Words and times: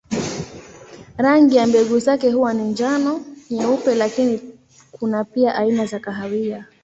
Rangi 1.17 1.55
ya 1.55 1.67
mbegu 1.67 1.99
zake 1.99 2.31
huwa 2.31 2.53
ni 2.53 2.63
njano, 2.63 3.21
nyeupe 3.51 3.95
lakini 3.95 4.41
kuna 4.91 5.23
pia 5.23 5.55
aina 5.55 5.85
za 5.85 5.99
kahawia. 5.99 6.65